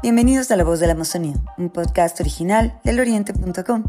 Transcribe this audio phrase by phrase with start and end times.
[0.00, 3.82] Bienvenidos a La Voz de la Amazonía, un podcast original del oriente.com.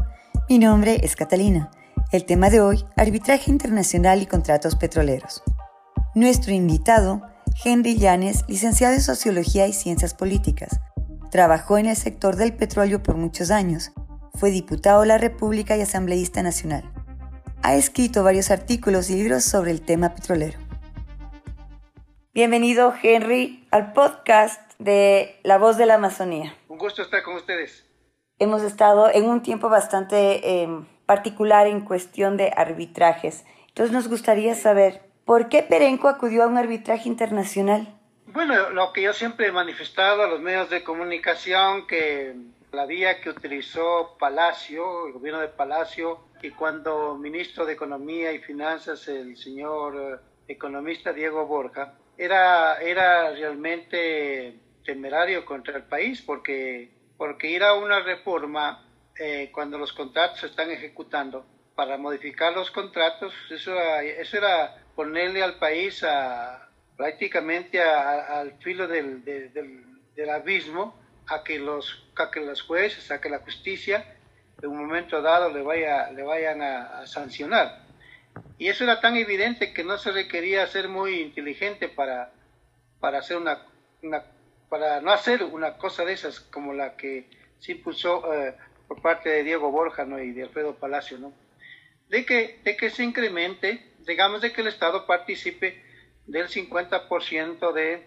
[0.48, 1.70] Mi nombre es Catalina.
[2.10, 5.40] El tema de hoy, arbitraje internacional y contratos petroleros.
[6.16, 7.22] Nuestro invitado,
[7.64, 10.80] Henry Llanes, licenciado en Sociología y Ciencias Políticas.
[11.30, 13.92] Trabajó en el sector del petróleo por muchos años.
[14.34, 16.90] Fue diputado de la República y asambleísta nacional.
[17.62, 20.58] Ha escrito varios artículos y libros sobre el tema petrolero.
[22.34, 26.56] Bienvenido, Henry, al podcast de La Voz de la Amazonía.
[26.68, 27.86] Un gusto estar con ustedes.
[28.38, 33.44] Hemos estado en un tiempo bastante em, particular en cuestión de arbitrajes.
[33.68, 37.94] Entonces nos gustaría saber, ¿por qué Perenco acudió a un arbitraje internacional?
[38.26, 42.34] Bueno, lo que yo siempre he manifestado a los medios de comunicación, que
[42.72, 48.38] la vía que utilizó Palacio, el gobierno de Palacio, y cuando ministro de Economía y
[48.38, 56.90] Finanzas, el señor eh, economista Diego Borja, era, era realmente temerario contra el país porque,
[57.16, 58.86] porque ir a una reforma
[59.18, 64.82] eh, cuando los contratos se están ejecutando para modificar los contratos, eso era, eso era
[64.94, 72.60] ponerle al país a, prácticamente al filo del, del, abismo a que, los, a los
[72.60, 74.04] jueces, a que la justicia
[74.60, 77.86] en un momento dado le, vaya, le vayan a, sancionar.
[78.58, 82.32] Y eso era tan evidente que no se requería ser muy inteligente para,
[83.00, 83.62] para, hacer una,
[84.70, 88.56] para no hacer una cosa de esas como la que se impulsó eh,
[88.88, 91.34] por parte de Diego Borja y de Alfredo Palacio, ¿no?
[92.08, 95.84] de, que, de que se incremente, digamos, de que el Estado participe
[96.26, 98.06] del 50% de,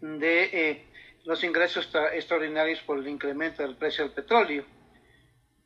[0.00, 0.86] de eh,
[1.24, 4.64] los ingresos extraordinarios por el incremento del precio del petróleo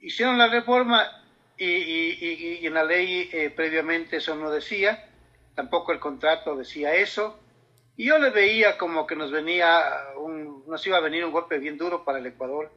[0.00, 1.22] hicieron la reforma
[1.56, 5.08] y en la ley eh, previamente eso no decía,
[5.54, 7.38] tampoco el contrato decía eso,
[8.03, 9.81] y yo le veía como que nos venía
[10.17, 12.69] un, nos iba a venir un golpe bien duro para el Ecuador,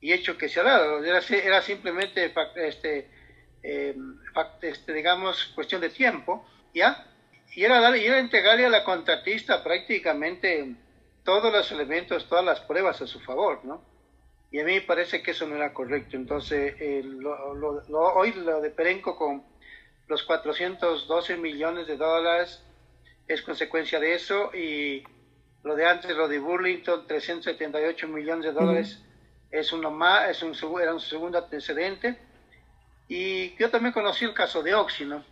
[0.00, 3.10] y hecho que se ha dado, era, era simplemente este,
[3.64, 3.96] eh,
[4.62, 7.04] este, digamos, cuestión de tiempo, ¿ya?
[7.56, 10.76] Y era, darle, y era entregarle a la contratista prácticamente
[11.24, 13.82] todos los elementos, todas las pruebas a su favor, ¿no?
[14.52, 16.16] y a mí me parece que eso no era correcto.
[16.16, 17.02] Entonces, eh,
[17.90, 19.42] hoy lo de Perenco con
[20.06, 22.63] los 412 millones de dólares
[23.26, 25.04] es consecuencia de eso y
[25.62, 29.02] lo de antes, lo de Burlington, 378 millones de dólares,
[29.50, 32.18] es uno más, es un, era un segundo antecedente.
[33.08, 35.24] Y yo también conocí el caso de Oxy, ¿no?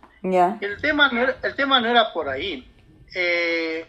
[0.61, 2.67] El, tema no era, el tema no era por ahí.
[3.13, 3.85] Eh,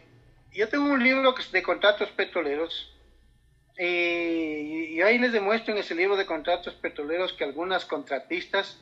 [0.52, 2.94] yo tengo un libro de contratos petroleros
[3.78, 8.80] y, ahí les demuestro en ese libro de contratos petroleros que algunas contratistas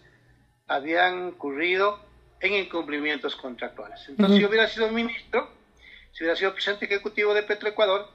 [0.67, 1.99] habían incurrido
[2.43, 4.01] en incumplimientos contractuales.
[4.09, 5.49] Entonces, si hubiera sido ministro,
[6.13, 8.09] si hubiera sido presidente ejecutivo de Petroecuador,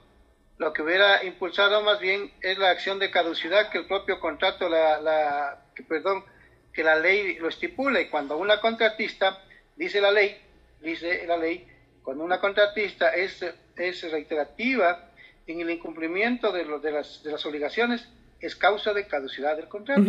[0.58, 4.68] lo que hubiera impulsado más bien es la acción de caducidad que el propio contrato,
[4.68, 6.24] la, la que, perdón,
[6.72, 8.00] que la ley lo estipula.
[8.00, 9.42] Y cuando una contratista,
[9.76, 10.36] dice la ley,
[10.82, 11.66] dice la ley,
[12.02, 13.44] cuando una contratista es,
[13.76, 15.10] es reiterativa
[15.46, 18.08] en el incumplimiento de, de, las, de las obligaciones
[18.40, 20.02] es causa de caducidad del contrato.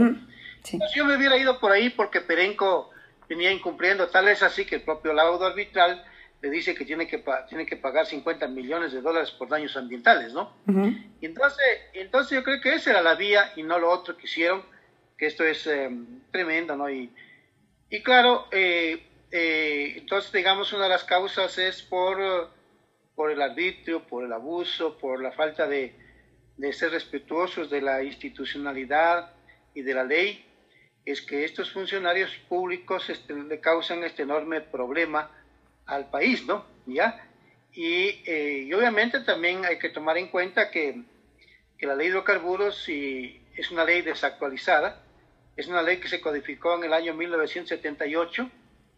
[0.95, 2.91] yo me hubiera ido por ahí porque Perenco
[3.29, 6.03] venía incumpliendo, tal es así que el propio laudo arbitral
[6.41, 10.33] le dice que tiene que, tiene que pagar 50 millones de dólares por daños ambientales,
[10.33, 10.53] ¿no?
[11.21, 14.63] entonces, entonces yo creo que esa era la vía y no lo otro que hicieron,
[15.17, 16.89] que esto es em, tremendo, ¿no?
[16.89, 17.11] Y,
[17.89, 22.49] y claro, eh, eh, entonces digamos una de las causas es por
[23.19, 25.93] por el arbitrio, por el abuso, por la falta de,
[26.71, 29.33] ser respetuosos de la institucionalidad
[29.73, 30.45] y de la ley,
[31.11, 35.31] es que estos funcionarios públicos este, le causan este enorme problema
[35.85, 36.65] al país, ¿no?
[36.85, 37.27] ¿Ya?
[37.73, 41.03] Y, eh, obviamente también hay que tomar en cuenta que,
[41.81, 45.01] la ley de hidrocarburos es una ley desactualizada,
[45.55, 48.49] es una ley que se codificó en el año 1978,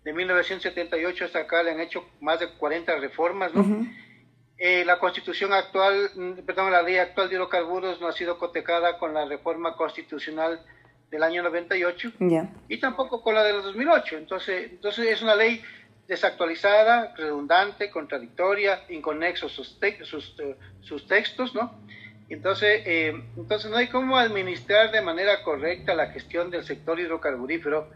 [0.04, 3.88] de 1978 hasta acá le han hecho más de 40 reformas, ¿no?
[4.58, 6.12] Eh, la constitución actual,
[6.46, 10.60] perdón, la ley actual de hidrocarburos no ha sido cotejada con la reforma constitucional
[11.12, 12.14] del año 98
[12.70, 14.18] y tampoco con la del 2008.
[14.18, 15.62] Entonces, entonces es una ley
[16.08, 21.80] desactualizada, redundante, contradictoria, inconexo sus, sus, eh, sus textos, ¿no?
[22.30, 27.90] Entonces, eh, entonces no hay cómo administrar de manera correcta la gestión del sector hidrocarburífero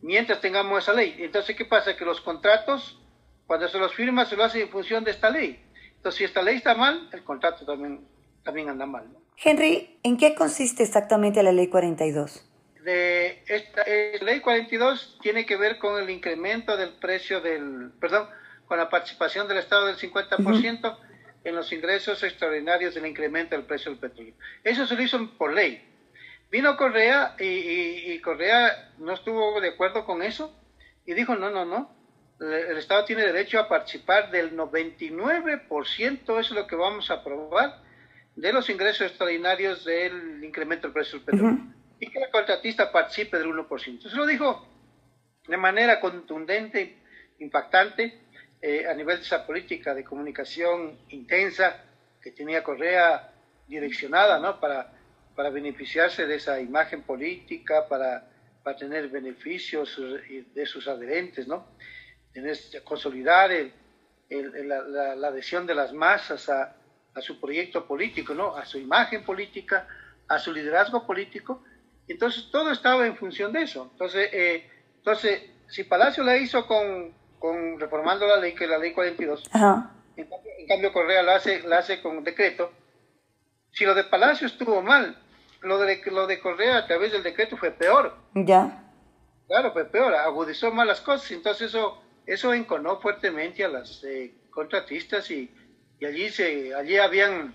[0.00, 1.16] mientras tengamos esa ley.
[1.18, 1.94] Entonces, ¿qué pasa?
[1.94, 2.98] Que los contratos,
[3.46, 5.62] cuando se los firma, se lo hace en función de esta ley.
[5.96, 8.06] Entonces, si esta ley está mal, el contrato también,
[8.42, 9.06] también anda mal.
[9.42, 12.53] Henry, ¿en qué consiste exactamente la ley 42?
[12.84, 18.28] De esta eh, ley 42 tiene que ver con el incremento del precio del, perdón,
[18.66, 20.98] con la participación del Estado del 50%,
[21.44, 24.34] en los ingresos extraordinarios del incremento del precio del petróleo.
[24.62, 25.82] Eso se lo hizo por ley.
[26.50, 30.54] Vino Correa y, Correa no estuvo de acuerdo con eso
[31.04, 31.94] y dijo, no, no, no,
[32.40, 37.82] el Estado tiene derecho a participar del 99%, eso es lo que vamos a aprobar,
[38.36, 41.74] de los ingresos extraordinarios del incremento del precio del petróleo.
[42.00, 44.06] Y que el contratista participe del 1%.
[44.06, 44.68] Eso lo dijo
[45.46, 46.98] de manera contundente,
[47.38, 48.20] impactante,
[48.60, 51.84] eh, a nivel de esa política de comunicación intensa
[52.22, 53.30] que tenía Correa
[53.68, 54.58] direccionada ¿no?
[54.58, 54.90] para,
[55.36, 58.26] para beneficiarse de esa imagen política, para,
[58.62, 60.00] para tener beneficios
[60.54, 61.66] de sus adherentes, ¿no?
[62.32, 63.72] Tener, consolidar el,
[64.30, 66.74] la, la, adhesión de las masas a,
[67.14, 68.56] a, su proyecto político, ¿no?
[68.56, 69.86] a su imagen política,
[70.26, 71.62] a su liderazgo político.
[72.08, 73.88] Entonces todo estaba en función de eso.
[73.92, 78.78] Entonces, eh, entonces si Palacio la hizo con, con reformando la ley, que es la
[78.78, 79.42] ley 42.
[80.16, 80.28] En,
[80.68, 82.70] cambio, Correa la hace, la hace con decreto.
[83.72, 85.18] Si lo de Palacio estuvo mal,
[85.62, 88.16] lo de, lo de Correa a través del decreto fue peor.
[88.34, 88.84] Ya.
[89.48, 91.30] Claro, fue peor, agudizó mal las cosas.
[91.32, 95.52] Entonces eso, eso enconó fuertemente a las eh, contratistas y,
[95.98, 97.54] y, allí, se, allí habían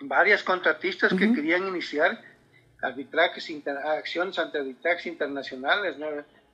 [0.00, 2.20] varias contratistas que querían iniciar
[2.82, 3.50] arbitrajes,
[3.84, 5.96] acciones ante arbitrajes internacionales.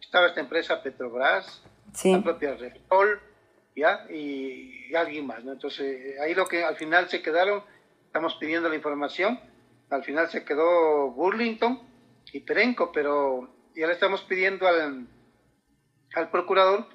[0.01, 1.63] Estaba esta empresa Petrobras,
[2.05, 3.21] la propia Repsol,
[3.75, 4.07] ¿ya?
[4.11, 5.53] Y, alguien más, ¿no?
[5.53, 7.63] Entonces, ahí lo que al final se quedaron,
[8.07, 9.39] estamos pidiendo la información,
[9.91, 11.81] al final se quedó Burlington
[12.33, 15.07] y Perenco, pero ya le estamos pidiendo al,
[16.15, 16.87] al procurador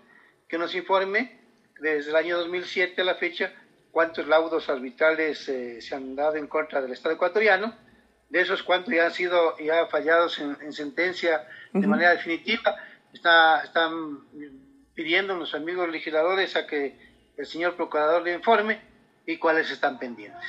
[0.48, 1.40] que nos informe
[1.80, 3.54] desde el año 2007 a la fecha
[3.94, 7.76] cuántos laudos arbitrales eh, se han dado en contra del Estado ecuatoriano,
[8.34, 12.76] de esos cuántos ya han sido ya fallados en, sentencia de manera definitiva,
[13.14, 14.22] está, están
[14.96, 16.98] pidiendo a los amigos legisladores a que
[17.38, 18.82] el señor procurador le informe
[19.28, 20.42] y cuáles están pendientes.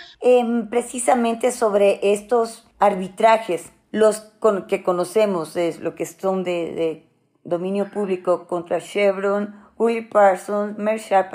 [0.70, 4.32] Precisamente sobre estos arbitrajes, los
[4.66, 7.06] que conocemos, es lo que son de,
[7.44, 11.34] dominio público contra Chevron, Willie Parsons, Merck Sharp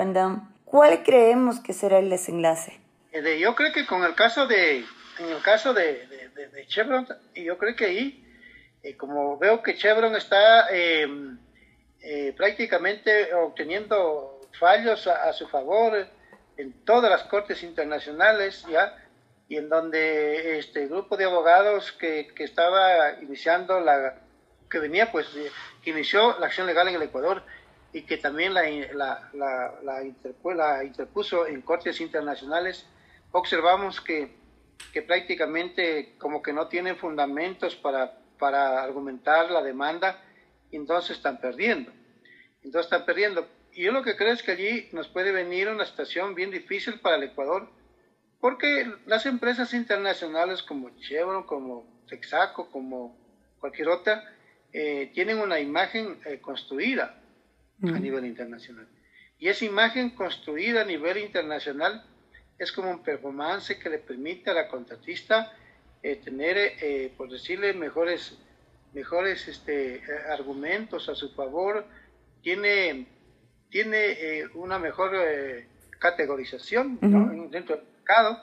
[0.64, 2.80] ¿cuál creemos que será el desenlace?
[3.12, 4.84] Eh, yo creo que con el caso de,
[5.20, 6.08] en el caso de,
[6.48, 8.24] de Chevron, yo creo que ahí,
[8.82, 11.38] eh, como veo que Chevron está em,
[12.00, 16.06] eh, prácticamente obteniendo fallos a, su favor
[16.56, 18.96] en todas las cortes internacionales, ¿ya?
[19.48, 24.20] Y en donde este grupo de abogados que, que estaba iniciando la,
[24.70, 25.26] que venía, pues,
[25.82, 27.42] que inició la acción legal en el Ecuador
[27.92, 28.62] y que también la,
[28.94, 32.86] la, la, la, interpuso en cortes internacionales,
[33.32, 34.36] observamos que,
[34.92, 40.22] que prácticamente como que no tienen fundamentos para, para argumentar la demanda
[40.70, 41.92] y entonces están perdiendo.
[42.62, 43.48] Entonces están perdiendo.
[43.72, 47.00] Y yo lo que creo es que allí nos puede venir una situación bien difícil
[47.00, 47.68] para el Ecuador,
[48.40, 53.16] porque las empresas internacionales como Chevron, como Texaco, como
[53.60, 54.24] cualquier otra,
[54.72, 57.16] eh, tienen una imagen eh, construida
[57.82, 58.88] a nivel internacional.
[59.38, 62.04] Y esa imagen construida a nivel internacional
[62.60, 65.52] es como un performance que le permite a la contratista
[66.02, 68.38] eh, tener, por decirle, mejores
[68.92, 71.84] mejores este, argumentos a su favor,
[72.42, 73.06] tiene,
[73.68, 75.66] tiene eh, una mejor eh,
[75.98, 76.98] categorización
[77.50, 78.42] dentro del mercado.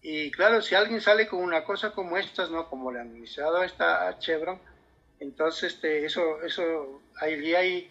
[0.00, 2.68] Y claro, si alguien sale con una cosa como estas, ¿no?
[2.68, 4.60] como le han iniciado esta a Chevron,
[5.20, 7.90] entonces este, eso, eso, allí hay,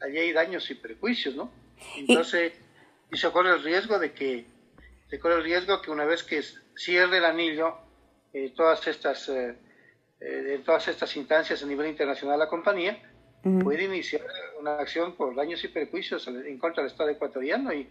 [0.00, 1.50] allí hay daños y prejuicios, ¿no?
[1.96, 2.52] Entonces,
[3.10, 4.44] y se corre el riesgo de que,
[5.08, 6.42] se corre el riesgo que una vez que
[6.76, 7.76] cierre el anillo,
[8.32, 9.56] eh, todas estas eh,
[10.20, 12.98] en todas estas instancias a nivel internacional la compañía,
[13.62, 14.22] puede iniciar
[14.60, 17.72] una acción por daños y perjuicios en contra del Estado ecuatoriano.
[17.72, 17.88] Y,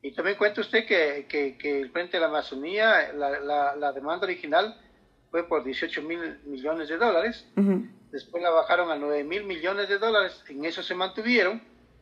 [0.00, 4.80] y también cuenta usted que, que, el Frente de la Amazonía, la, la, demanda original
[5.30, 7.46] fue por 18 mil millones de dólares,
[8.12, 11.60] después la bajaron a 9 mil millones de dólares, en eso se mantuvieron,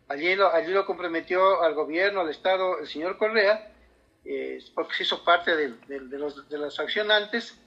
[0.09, 3.74] allí lo, allí lo comprometió al gobierno, al Estado, el señor Correa,
[4.75, 7.61] porque se hizo parte de, de, los, de los accionantes,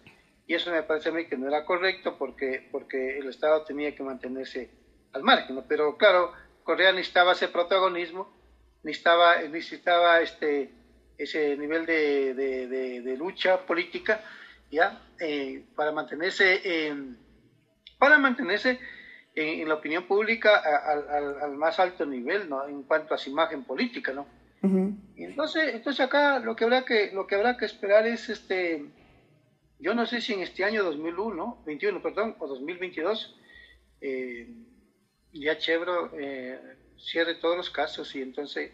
[0.48, 3.94] y eso me parece a mí que no era correcto porque, porque el Estado tenía
[3.94, 4.70] que mantenerse
[5.14, 5.62] al margen.
[5.68, 6.32] Pero claro,
[6.64, 8.34] Correa necesitaba ese protagonismo,
[8.84, 10.72] necesitaba, necesitaba este,
[11.18, 14.22] ese nivel de, de, lucha política
[14.72, 16.94] ya eh, para mantenerse,
[17.98, 18.80] para mantenerse
[19.36, 22.68] en, la opinión pública al, al, más alto nivel ¿no?
[22.68, 24.14] en cuanto a su imagen política.
[24.14, 24.28] ¿no?
[24.62, 28.86] Entonces, entonces acá lo que habrá que, lo que, habrá que esperar es este
[29.80, 33.36] yo no sé si en este año 2001, 21, perdón, o 2022,
[34.02, 34.50] eh,
[35.32, 36.60] ya Chevro eh,
[36.98, 38.72] cierre todos los casos y entonces,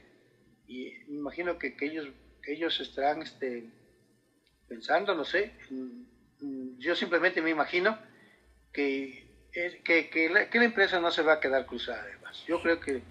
[0.66, 2.08] y me imagino que, que ellos
[2.46, 3.70] ellos estarán este,
[4.68, 5.54] pensando, no sé,
[6.78, 7.98] yo simplemente me imagino
[8.72, 12.46] que, que, que, la, empresa no se va a quedar cruzada de brazos.
[12.48, 13.02] Yo creo que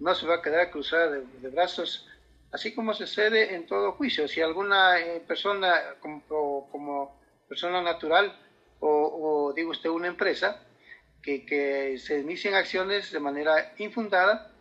[0.00, 2.08] no se va a quedar cruzada de, brazos,
[2.52, 4.28] así como sucede en todo juicio.
[4.28, 8.38] Si alguna eh, persona como, como, persona natural
[8.80, 10.62] o, o, digo usted una empresa
[11.22, 14.52] que, que se inicien acciones de manera infundada,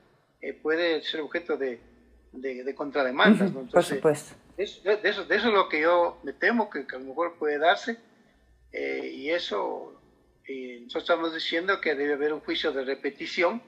[0.42, 1.80] eh, puede ser objeto de,
[2.32, 3.52] de, contrademandas.
[3.52, 4.36] por supuesto.
[4.58, 7.60] de, eso, de eso es lo que yo me temo que, a lo mejor puede
[7.60, 7.98] darse
[8.72, 10.02] eh, y eso,
[10.48, 13.62] nosotros estamos diciendo que debe haber un juicio de repetición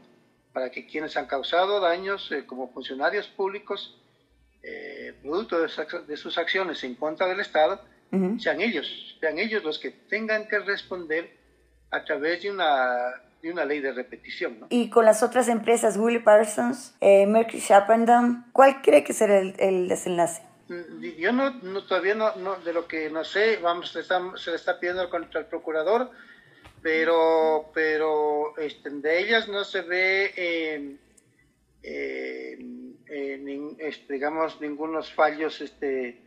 [0.53, 4.02] para que quienes han causado daños como funcionarios públicos,
[4.63, 7.81] eh, producto de, sus acciones en contra del Estado,
[8.37, 11.35] sean ellos, sean ellos los que tengan que responder
[11.89, 14.59] a través de una, de una ley de repetición.
[14.59, 14.67] ¿no?
[14.69, 19.87] Y con las otras empresas, Willie Parsons, Mercury Sharpendam, ¿cuál cree que será el, el
[19.87, 20.43] desenlace?
[21.17, 24.79] yo no, todavía no, no, de lo que no sé, vamos, se, se le está
[24.79, 26.11] pidiendo contra el procurador,
[26.81, 30.95] pero, pero este, de ellas no se ve, eh,
[31.83, 32.57] eh,
[33.79, 36.21] este, digamos, ningunos fallos este,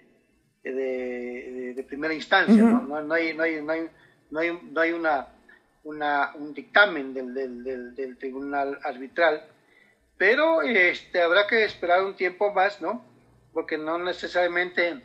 [0.63, 2.83] de, de, primera instancia, ¿no?
[2.83, 3.89] No, hay, no, hay, no, hay,
[4.31, 5.29] no, hay, no hay una,
[5.85, 9.45] una, un dictamen del, del, del, tribunal arbitral,
[10.17, 13.05] pero este, habrá que esperar un tiempo más, ¿no?
[13.57, 15.01] porque no necesariamente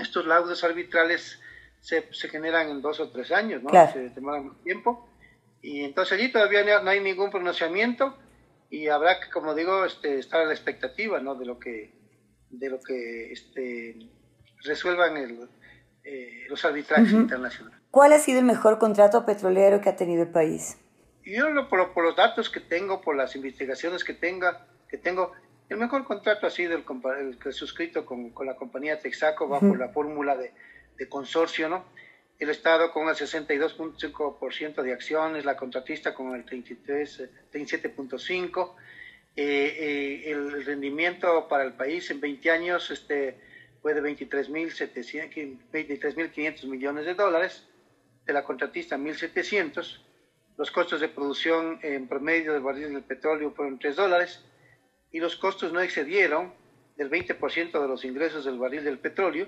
[0.00, 1.38] estos laudos arbitrales
[1.78, 3.68] se, se generan en dos o tres años, ¿no?
[3.92, 5.06] Se demoran tiempo.
[5.60, 8.16] Y entonces allí todavía no hay ningún pronunciamiento
[8.76, 11.34] y habrá que, como digo, este, estar a la expectativa, ¿no?
[11.34, 11.94] De lo que,
[12.50, 13.96] de lo que este,
[14.64, 15.48] resuelvan el,
[16.04, 17.80] eh, los arbitrajes internacionales.
[17.90, 20.76] ¿Cuál ha sido el mejor contrato petrolero que ha tenido el país?
[21.24, 25.32] Yo, por, por los datos que tengo, por las investigaciones que, tenga, que tengo,
[25.70, 26.84] el mejor contrato ha sido el,
[27.18, 30.52] el que suscrito con, con, la compañía Texaco bajo la fórmula de,
[30.98, 31.86] de, consorcio, ¿no?
[32.38, 38.74] El Estado con el 62.5% de acciones, la contratista con el 37.5%.
[39.38, 43.38] Eh, eh, el rendimiento para el país en 20 años este,
[43.82, 47.68] fue de 23.500 millones de dólares,
[48.24, 50.00] de la contratista 1.700.
[50.56, 54.42] Los costos de producción en promedio del barril del petróleo fueron 3 dólares
[55.12, 56.52] y los costos no excedieron
[56.96, 59.46] del 20% de los ingresos del barril del petróleo.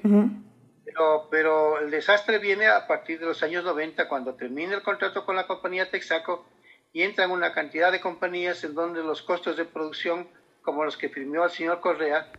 [0.89, 5.27] Pero, pero el desastre viene a partir de los años 90, cuando termina el contrato
[5.27, 6.47] con la compañía Texaco
[6.93, 10.29] y entran una cantidad de compañías en donde los costos de producción,
[10.63, 12.33] como los que firmó el señor Correa,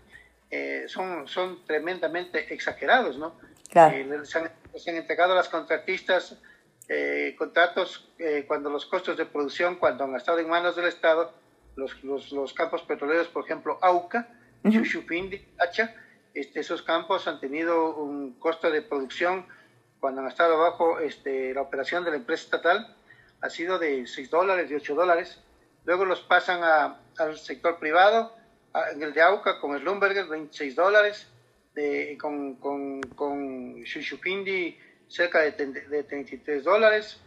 [0.50, 3.40] eh, son, son tremendamente exagerados, ¿no?
[3.72, 6.42] Eh, se, han, entregado a las contratistas
[6.88, 8.10] eh, contratos
[8.48, 11.34] cuando los costos de producción, cuando han estado en manos del Estado,
[11.76, 14.28] los, los, campos petroleros, por ejemplo, Auca,
[14.68, 15.94] Chuchupindi, Hacha,
[16.34, 19.46] este, esos campos han tenido un costo de producción
[20.00, 22.96] cuando han estado bajo este, la operación de la empresa estatal,
[23.42, 25.42] ha sido de 6 dólares, de 8 dólares.
[25.86, 26.62] Luego los pasan
[27.18, 28.36] al sector privado,
[28.94, 31.28] en el de Auca con Slumberger, 26 dólares,
[31.74, 33.84] de, con, con, con
[35.08, 37.20] cerca de, de 33 dólares,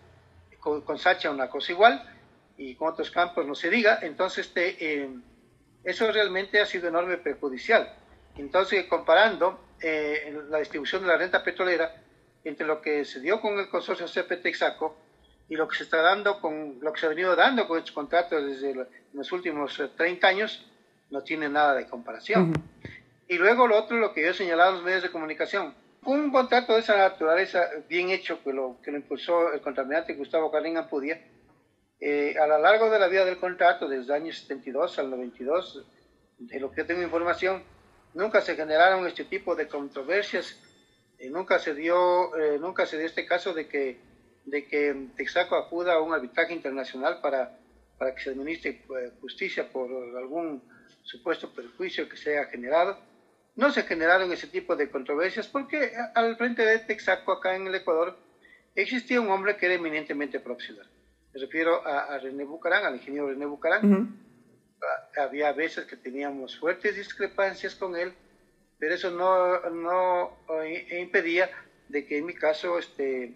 [0.61, 2.09] con, con Sacha una cosa igual
[2.57, 5.11] y con otros campos no se diga, entonces este, eh,
[5.85, 7.93] eso realmente ha sido enorme perjudicial.
[8.37, 12.03] Entonces, comparando eh, la distribución de la renta petrolera
[12.45, 14.97] entre lo que se dio con el consorcio CP-Texaco
[15.49, 17.93] y lo que se está dando con lo que se ha venido dando con estos
[17.93, 20.67] contratos desde los últimos 30 eh, años,
[21.11, 22.53] no tiene nada de comparación.
[23.29, 25.75] Y luego lo otro, lo que yo he señalado en los medios de comunicación,
[26.05, 30.51] un contrato de esa naturaleza bien hecho que lo, que lo impulsó el contaminante Gustavo
[30.51, 31.21] Carlín Ampudia,
[32.01, 35.87] eh, a lo largo de la vida del contrato, desde el año 72 al 92,
[36.39, 37.63] de lo que yo tengo información,
[38.15, 40.59] nunca se generaron este tipo de controversias,
[41.19, 43.99] eh, nunca se dio, eh, nunca se dio este caso de que,
[44.45, 47.59] de que Texaco acuda a un arbitraje internacional para,
[47.99, 48.83] para que se administre
[49.21, 50.63] justicia por algún
[51.03, 52.99] supuesto perjuicio que se haya generado.
[53.55, 57.75] No se generaron ese tipo de controversias porque al frente de Texaco acá en el
[57.75, 58.17] Ecuador
[58.75, 60.89] existía un hombre que era eminentemente profesional
[61.33, 64.19] me refiero a, René Bucarán, al ingeniero René Bucarán.
[65.17, 68.13] Había veces que teníamos fuertes discrepancias con él,
[68.79, 71.51] pero eso no, no eh, impedía
[71.89, 73.35] de que en mi caso este,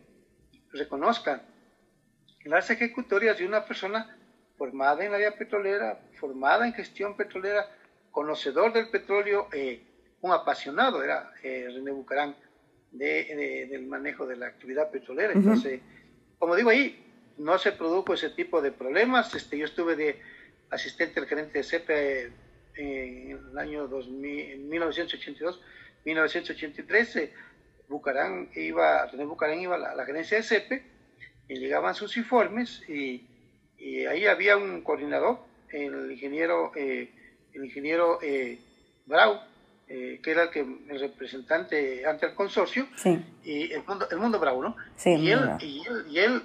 [0.73, 1.43] reconozcan
[2.45, 4.17] las ejecutorias de una persona
[4.57, 7.69] formada en la vía petrolera, formada en gestión petrolera,
[8.11, 9.83] conocedor del petróleo, eh,
[10.23, 12.35] un apasionado era eh, René Bucarán
[12.91, 15.33] de, del manejo de la actividad petrolera.
[15.33, 15.81] Entonces,
[16.39, 17.05] como digo ahí,
[17.37, 19.35] no se produjo ese tipo de problemas.
[19.35, 20.21] Este, yo estuve de
[20.71, 22.33] asistente al gerente de CEPE
[22.77, 25.61] en el año 2000, 1982,
[26.05, 27.31] 1983,
[27.89, 30.83] Bucarán iba, René Bucarán iba a la, gerencia de CEPE
[31.49, 33.29] y llegaban sus informes y,
[34.09, 35.39] ahí había un coordinador,
[35.71, 37.11] el ingeniero, eh,
[37.53, 38.59] el ingeniero eh,
[39.05, 39.39] Brau,
[39.89, 42.89] eh, que era el, que, el representante ante el consorcio,
[43.45, 44.77] y el mundo, el mundo Brau, ¿no?
[45.05, 46.43] y, él, y, él,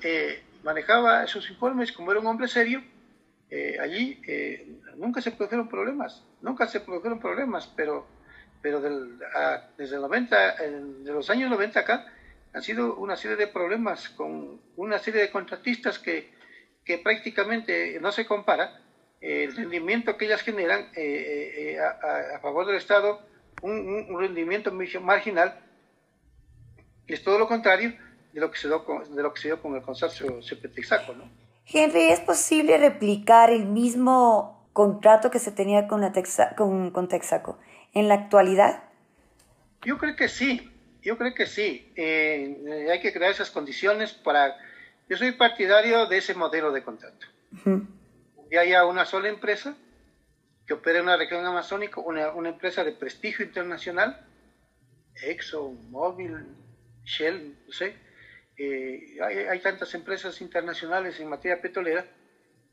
[0.63, 2.83] manejaba esos informes como era un hombre serio.
[3.81, 4.22] Allí
[4.96, 8.08] nunca se produjeron problemas, nunca se produjeron problemas, pero
[8.62, 12.05] pero desde el 90, de los años 90 acá,
[12.53, 16.31] han sido una serie de problemas con una serie de contratistas que,
[16.86, 18.81] que prácticamente no se compara
[19.22, 23.22] el rendimiento que ellas generan eh, eh, eh, a, favor del Estado,
[23.62, 25.60] un, rendimiento marginal,
[27.08, 27.96] es todo lo contrario
[28.34, 31.13] de lo que se dio con, de lo que se dio con el consorcio CPTEXACO,
[31.13, 31.40] ¿no?
[31.73, 36.11] Henry, ¿es posible replicar el mismo contrato que se tenía con, la
[36.55, 37.57] con, con Texaco?
[37.93, 38.83] en la actualidad?
[39.83, 40.69] Yo creo que sí,
[41.01, 41.91] yo creo que sí.
[41.95, 44.57] Eh, hay que crear esas condiciones para...
[45.09, 47.27] Yo soy partidario de ese modelo de contrato.
[48.49, 49.75] Que haya una sola empresa
[50.65, 54.25] que opere en una región amazónica, una, una empresa de prestigio internacional,
[55.23, 56.45] Exxon, Mobil,
[57.03, 57.95] Shell, no sé.
[58.63, 62.05] Eh, hay, hay, tantas empresas internacionales en materia petrolera.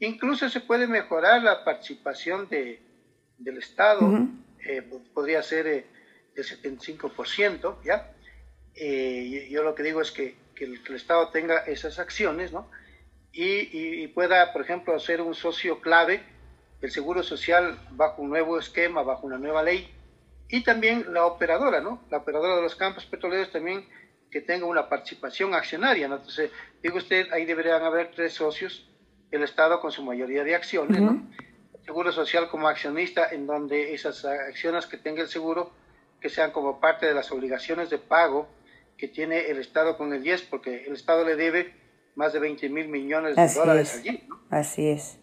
[0.01, 2.79] Incluso se puede mejorar la participación de,
[3.39, 4.29] del Estado.
[4.67, 4.83] Eh,
[5.15, 5.87] podría ser eh,
[6.35, 8.13] el 75%, ¿ya?
[8.75, 12.71] Eh, yo lo que digo es que, que, el, Estado tenga esas acciones, ¿no?
[13.33, 16.23] Y, y, pueda, por ejemplo, ser un socio clave
[16.83, 19.91] el Seguro Social bajo un nuevo esquema, bajo una nueva ley,
[20.51, 22.05] y también la operadora, ¿no?
[22.11, 23.89] La operadora de los campos petroleros también
[24.31, 26.17] que tenga una participación accionaria, ¿no?
[26.17, 26.51] Entonces,
[26.83, 28.89] digo usted, ahí deberían haber tres socios,
[29.31, 31.27] el Estado con su mayoría de acciones, ¿no?
[31.85, 35.73] Seguro Social como accionista, en donde esas acciones que tenga el seguro,
[36.21, 38.49] que sean como parte de las obligaciones de pago
[38.99, 41.73] que tiene el Estado con el 10, porque el Estado le debe
[42.17, 44.25] más de 20 mil millones de dólares allí.
[44.29, 44.41] ¿no?
[44.51, 45.19] Así es.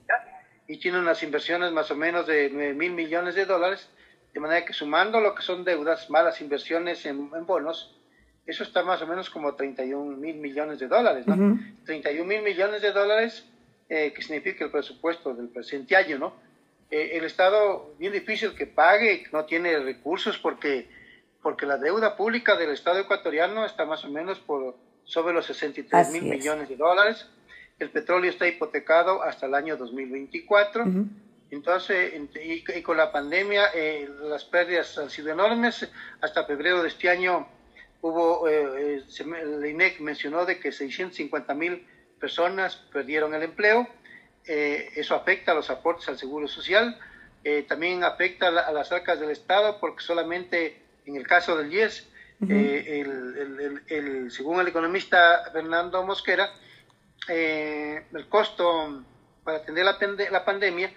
[0.67, 3.89] Y tiene unas inversiones más o menos de 9 mil millones de dólares,
[4.33, 7.99] de manera que sumando lo que son deudas, malas inversiones en, bonos,
[8.45, 11.59] eso está más o menos como 31 mil millones de dólares, ¿no?
[11.85, 13.45] 31 mil millones de dólares,
[13.89, 16.33] eh, que significa el presupuesto del presente año, ¿no?
[16.91, 20.87] Eh, el Estado, bien difícil que pague, no tiene recursos porque,
[21.41, 26.11] porque la deuda pública del Estado ecuatoriano está más o menos por sobre los 63
[26.11, 27.27] mil millones de dólares.
[27.79, 30.85] El petróleo está hipotecado hasta el año 2024.
[31.51, 35.87] Entonces, y, con la pandemia, eh, las pérdidas han sido enormes.
[36.21, 37.47] Hasta febrero de este año
[38.09, 41.87] hubo, eh, el INEC mencionó de que 650 mil
[42.19, 43.87] personas perdieron el empleo
[44.47, 46.99] eh, eso afecta a los aportes al Seguro Social,
[47.43, 52.07] eh, también afecta a, las arcas del Estado porque solamente en el caso del IES,
[52.47, 53.03] eh,
[53.87, 56.51] el, según el economista Fernando Mosquera,
[57.27, 59.03] el costo
[59.43, 59.97] para atender la,
[60.29, 60.91] la, pandemia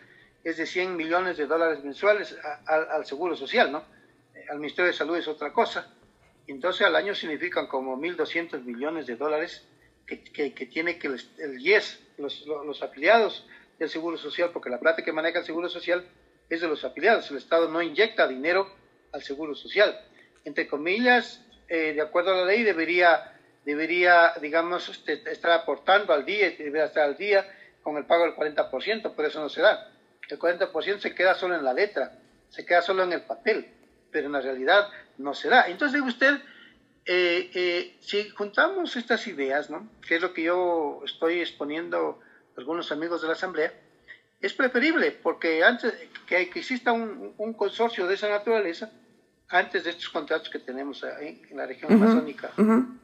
[0.44, 3.84] es de 100 millones de dólares mensuales al Seguro Social, ¿no?
[4.50, 5.94] Al Ministerio de Salud es otra cosa.
[6.48, 9.68] Entonces al año significan como 1.200 millones de dólares
[10.06, 13.46] que, que, tiene que el, IES, los, los, afiliados
[13.78, 16.08] del Seguro Social, porque la plata que maneja el Seguro Social
[16.48, 17.30] es de los afiliados.
[17.30, 18.74] El Estado no inyecta dinero
[19.12, 20.00] al Seguro Social.
[20.44, 26.24] Entre comillas, eh, de acuerdo a la ley, debería, debería digamos, este, estar aportando al
[26.24, 27.46] día, debería estar al día
[27.82, 29.92] con el pago del 40%, pero eso no se da.
[30.30, 33.68] El 40% se queda solo en la letra, se queda solo en el papel,
[34.10, 35.68] pero en la realidad no se da.
[35.68, 36.40] Entonces, usted,
[37.04, 39.88] eh, eh, si juntamos estas ideas, ¿no?
[40.06, 42.20] que es lo que yo estoy exponiendo
[42.56, 43.72] a algunos amigos de la Asamblea,
[44.40, 45.92] es preferible, porque antes
[46.26, 48.90] que, exista un, consorcio de esa naturaleza,
[49.48, 52.52] antes de estos contratos que tenemos ahí en la región amazónica,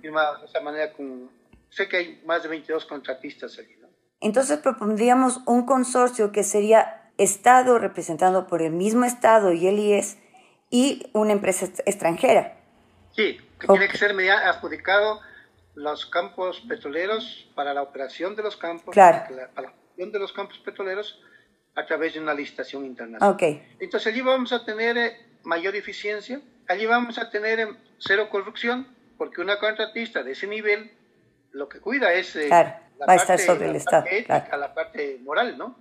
[0.01, 1.31] firmados de esa manera con...
[1.71, 3.89] Sé que hay más de 22 contratistas allí, ¿no?
[4.21, 10.19] Entonces propondríamos un consorcio que sería Estado representado por el mismo Estado y el IES
[10.71, 12.57] y una empresa extranjera.
[13.13, 15.21] Sí, tiene que ser adjudicado
[15.75, 20.59] los campos petroleros para la operación de los campos, para la, operación de los campos
[20.59, 21.21] petroleros
[21.75, 23.35] a través de una licitación internacional.
[23.35, 23.63] Okay.
[23.81, 28.87] Entonces allí vamos a tener eh, mayor eficiencia, allí vamos a tener eh, cero corrupción,
[29.19, 30.93] porque una contratista de ese nivel
[31.51, 35.57] lo que cuida es eh, la, va parte, sobre el Estado, ética, la parte moral,
[35.59, 35.77] ¿no?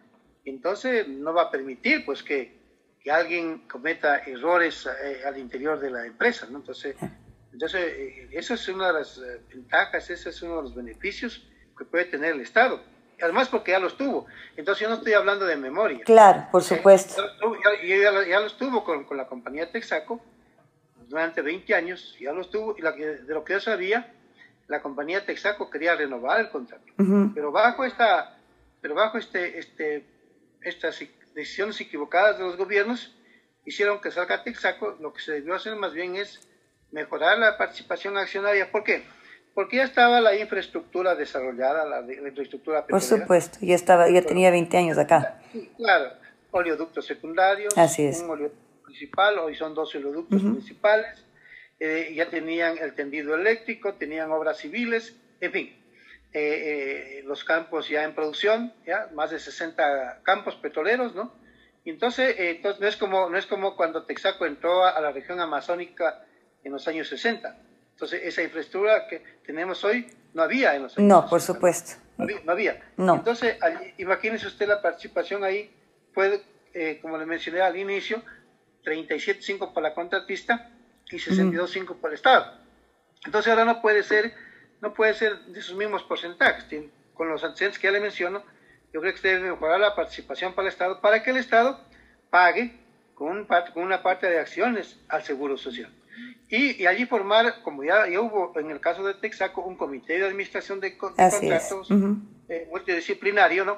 [0.46, 2.63] Entonces no va a permitir pues que,
[3.04, 4.88] que alguien cometa errores
[5.26, 6.60] al interior de la empresa, ¿no?
[6.60, 6.96] Entonces
[7.54, 11.48] entonces, eh, esa es una de las eh, ventajas, ese es uno de los beneficios
[11.78, 12.82] que puede tener el Estado.
[13.22, 14.26] Además, porque ya los tuvo.
[14.58, 16.00] Entonces, yo no estoy hablando de memoria.
[16.04, 17.22] Claro, por supuesto.
[17.64, 20.20] Ya, ya, ya, los tuvo con, con, la compañía Texaco.
[21.08, 24.12] durante 20 años, ya lo estuvo, y la de lo que yo sabía,
[24.68, 26.84] la compañía Texaco quería renovar el contrato.
[27.36, 28.40] Pero bajo esta,
[28.82, 30.06] pero bajo este, este,
[30.62, 31.00] estas
[31.34, 33.16] decisiones equivocadas de los gobiernos,
[33.66, 36.48] hicieron que salga Texaco, lo que se debió hacer más bien es
[36.92, 38.72] mejorar la participación accionaria.
[38.72, 39.04] ¿Por qué?
[39.54, 44.78] Porque ya estaba la infraestructura desarrollada, la, infraestructura Por supuesto, ya, estaba, ya tenía 20
[44.78, 45.42] años acá.
[45.78, 46.12] Claro,
[46.52, 48.22] oleoductos secundarios, Así es.
[48.22, 51.26] un oleoducto principal, hoy son dos oleoductos principales,
[51.80, 55.83] eh, ya tenían el tendido eléctrico, tenían obras civiles, en fin,
[56.36, 61.32] eh, eh, los campos ya en producción, ya más de 60 campos petroleros, ¿no?
[61.86, 65.40] Y entonces, entonces no, es como, no es como cuando Texaco entró a, la región
[65.40, 66.26] amazónica
[66.64, 67.56] en los años 60.
[67.92, 72.02] Entonces, esa infraestructura que tenemos hoy no había en los años No, por supuesto.
[72.18, 72.82] No había.
[72.98, 73.16] No.
[73.16, 73.58] Entonces,
[73.98, 75.72] imagínese usted la participación ahí,
[76.14, 76.42] fue,
[77.02, 78.24] como le mencioné al inicio,
[78.84, 80.72] 37.5 para la contratista
[81.12, 82.58] y 62.5 para el Estado.
[83.24, 84.34] Entonces, ahora no puede ser
[84.84, 86.66] no puede ser de esos mismos porcentajes.
[87.14, 88.44] Con los antecedentes que ya le menciono,
[88.92, 91.80] yo creo que se debe mejorar la participación para el Estado para que el Estado
[92.30, 92.76] pague
[93.16, 95.90] con, con una parte de acciones al Seguro Social.
[96.50, 100.26] Y, allí formar, como ya, ya, hubo en el caso de Texaco, un comité de
[100.26, 101.90] administración de, contratos
[102.50, 103.78] eh, multidisciplinario, ¿no?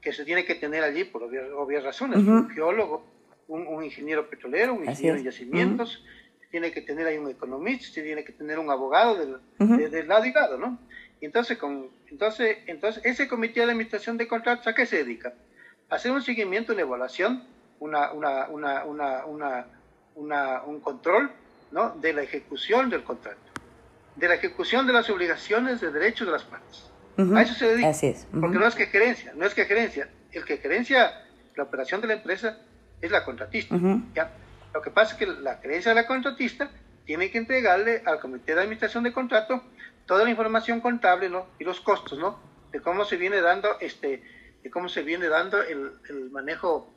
[0.00, 3.04] que se tiene que tener allí por obvias, razones, un geólogo,
[3.48, 6.02] un, ingeniero petrolero, un ingeniero de yacimientos,
[6.56, 10.32] tiene que tener ahí un economista, tiene que tener un abogado del, del lado y
[10.32, 10.78] lado, ¿no?
[11.20, 15.34] Entonces, con, entonces, entonces, ese comité de administración de contratos, ¿a qué se dedica?
[15.90, 17.44] A hacer un seguimiento, una evaluación,
[17.78, 19.66] una, una, una, una,
[20.14, 21.30] una un control
[21.72, 21.90] ¿no?
[21.90, 23.36] de la ejecución del contrato,
[24.14, 26.90] de la ejecución de las obligaciones de derechos de las partes.
[27.18, 27.90] A eso se dedica.
[27.90, 28.26] Así es.
[28.32, 30.08] Porque no es que gerencia, no es que gerencia.
[30.32, 31.22] El que gerencia
[31.54, 32.60] la operación de la empresa
[33.02, 33.76] es la contratista.
[34.14, 34.32] ¿ya?
[34.74, 36.70] Lo que pasa es que la creencia de la contratista
[37.04, 39.62] tiene que entregarle al comité de administración de contrato
[40.06, 41.46] toda la información contable ¿no?
[41.58, 42.38] y los costos ¿no?
[42.72, 44.22] de cómo se viene dando este
[44.62, 46.92] de cómo se viene dando el, el manejo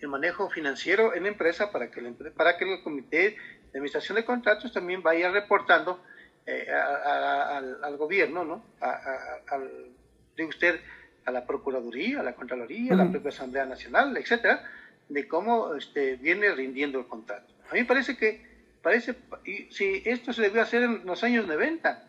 [0.00, 3.38] el manejo financiero en la empresa para que el, para que el comité de
[3.74, 6.00] administración de contratos también vaya reportando
[6.46, 9.90] eh, al, gobierno no al,
[10.36, 10.80] de usted
[11.24, 14.62] a la procuraduría a la contraloría a la propia asamblea nacional etcétera
[15.08, 17.54] de cómo este, viene rindiendo el contrato.
[17.70, 18.46] A mí parece que,
[18.82, 22.06] parece, y, si esto se debió hacer en los años 90,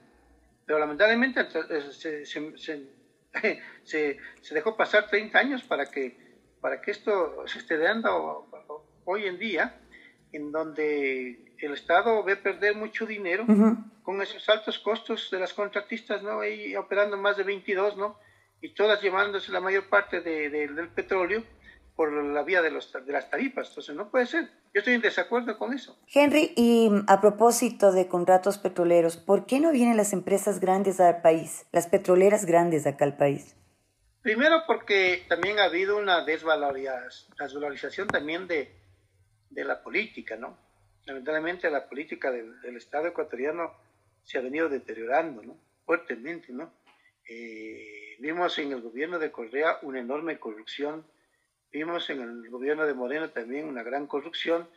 [0.65, 1.45] pero lamentablemente
[1.91, 2.25] se,
[3.85, 6.17] se, se, dejó pasar 30 años para que,
[6.61, 8.47] para que esto se esté dando
[9.05, 9.79] hoy en día,
[10.31, 13.45] en donde el Estado ve perder mucho dinero
[14.03, 16.45] con esos altos costos de las contratistas, ¿no?
[16.45, 18.19] Y operando más de 22, ¿no?
[18.61, 21.43] Y todas llevándose la mayor parte de, del petróleo
[21.99, 23.67] por la vía de, los, de las tarifas.
[23.67, 24.45] Entonces, no puede ser.
[24.73, 25.99] Yo estoy en desacuerdo con eso.
[26.07, 31.21] Henry, y a propósito de contratos petroleros, ¿por qué no vienen las empresas grandes al
[31.21, 33.53] país, las petroleras grandes acá al país?
[34.21, 38.71] Primero porque también ha habido una desvalorización también de,
[39.49, 40.57] de la política, ¿no?
[41.03, 43.73] Lamentablemente la política del, del, Estado ecuatoriano
[44.23, 45.57] se ha venido deteriorando, ¿no?
[45.85, 46.71] Fuertemente, ¿no?
[47.29, 51.03] Eh, vimos en el gobierno de Correa una enorme corrupción
[51.71, 54.69] Vimos en el gobierno de Moreno también una gran corrupción.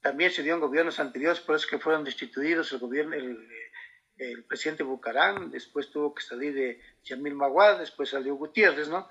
[0.00, 4.84] También se dio en gobiernos anteriores, por eso que fueron destituidos el gobierno, el, presidente
[4.84, 9.08] Bucarán, después tuvo que salir de Yamil Maguad, después salió Gutiérrez, ¿no?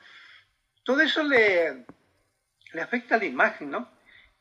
[0.83, 1.85] Todo eso le,
[2.73, 3.91] le afecta a la imagen, ¿no?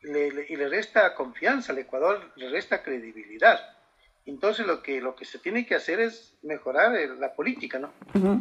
[0.03, 3.80] y le resta confianza al Ecuador, le resta credibilidad.
[4.25, 7.93] Entonces lo que, lo que se tiene que hacer es mejorar la política, ¿no?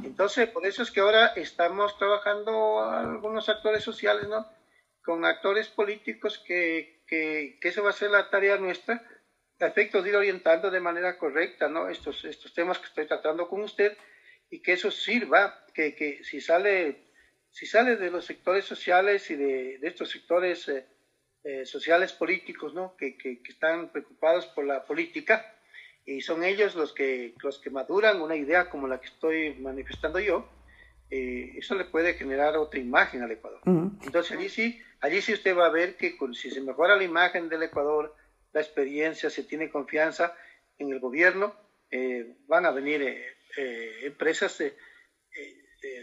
[0.05, 4.47] Entonces por eso es que ahora estamos trabajando algunos actores sociales, ¿no?
[5.03, 9.03] Con actores políticos que, que, que eso va a ser la tarea nuestra,
[9.59, 11.89] a efectos de ir orientando de manera correcta, ¿no?
[11.89, 13.97] Estos, estos temas que estoy tratando con usted
[14.51, 17.11] y que eso sirva, que, que si sale
[17.51, 20.87] si sale de los sectores sociales y de, de estos sectores eh,
[21.43, 22.97] eh, sociales políticos, ¿no?
[22.97, 25.57] Que, que, que están preocupados por la política,
[26.05, 30.19] y son ellos los que, los que maduran una idea como la que estoy manifestando
[30.19, 30.49] yo,
[31.11, 33.61] eh, eso le puede generar otra imagen al Ecuador.
[33.65, 37.49] Entonces allí sí, allí sí usted va a ver que si se mejora la imagen
[37.49, 38.15] del Ecuador,
[38.53, 40.35] la experiencia, se tiene confianza
[40.79, 41.55] en el gobierno,
[41.91, 44.63] eh, van a venir eh, empresas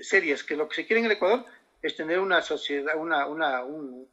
[0.01, 1.45] serias, que lo que se quiere en el Ecuador
[1.81, 3.63] es tener una sociedad, una, una,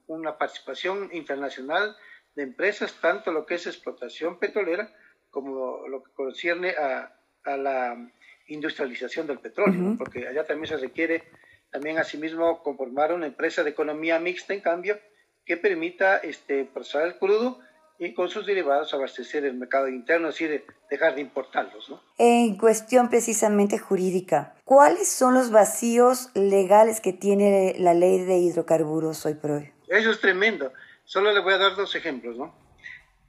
[0.07, 1.97] una participación internacional
[2.35, 4.93] de empresas, tanto lo que es explotación petrolera,
[5.35, 7.13] como lo que concierne a,
[7.45, 8.11] a la
[8.47, 11.25] industrialización del petróleo, porque allá también se requiere
[11.71, 14.97] también asimismo conformar una empresa de economía mixta, en cambio,
[15.45, 17.59] que permita este, procesar el crudo
[17.99, 21.91] y con sus derivados abastecer el mercado interno, es decir, dejar de importarlos.
[21.91, 22.01] ¿no?
[22.19, 29.27] En cuestión precisamente jurídica, ¿cuáles son los vacíos legales que tiene la ley de hidrocarburos
[29.27, 29.73] hoy por hoy?
[29.89, 30.73] Eso es tremendo.
[31.05, 32.37] Solo le voy a dar dos ejemplos.
[32.37, 32.55] ¿no?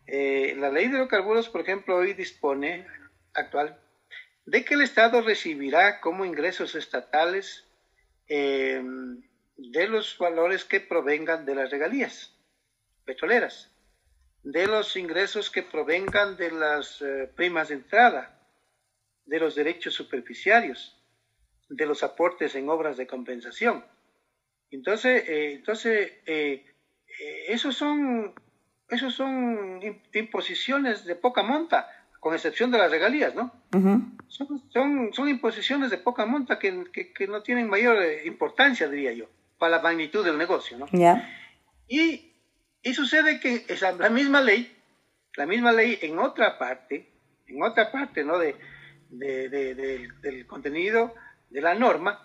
[0.08, 2.86] Eh, la ley de hidrocarburos, por ejemplo, hoy dispone,
[3.34, 3.80] actual,
[4.46, 7.66] de que el Estado recibirá como ingresos estatales
[8.28, 8.82] eh,
[9.58, 12.36] de los valores que provengan de las regalías
[13.06, 13.72] petroleras
[14.46, 18.48] de los ingresos que provengan de las eh, primas de entrada,
[19.26, 21.02] de los derechos superficiarios,
[21.68, 23.84] de los aportes en obras de compensación.
[24.70, 26.14] Entonces, eh, entonces
[27.48, 28.36] esos son,
[28.90, 29.80] esos son
[30.14, 31.88] imposiciones de poca monta,
[32.20, 33.52] con excepción de las regalías, ¿no?
[34.28, 36.72] son, son, imposiciones de poca monta que,
[37.28, 39.26] no tienen mayor importancia, diría yo,
[39.58, 40.88] para la magnitud del negocio, ¿no?
[41.88, 42.32] Y
[42.86, 44.72] y sucede que esa, la misma ley,
[45.36, 47.10] la misma ley en otra parte,
[47.48, 48.38] en otra parte ¿no?
[48.38, 48.56] de,
[49.10, 51.16] del contenido
[51.50, 52.25] de la norma,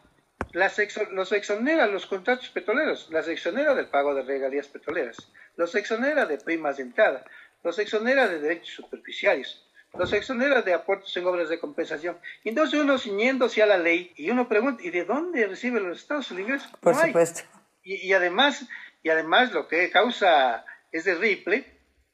[0.53, 0.79] las
[1.13, 5.17] los exonera los contratos petroleros, las exonera del pago de regalías petroleras,
[5.57, 7.25] los exonera de primas de entrada,
[7.63, 9.63] los exonera de derechos superficiales,
[9.95, 12.19] los exonera de aportes en obras de compensación.
[12.45, 16.31] Entonces uno ciñéndose a la ley y uno pregunta, ¿y de dónde reciben los estados
[16.31, 16.69] ingreso?
[16.81, 17.43] Por supuesto.
[17.83, 18.67] Y, y, además
[19.03, 21.65] y además lo que causa es de Ripple,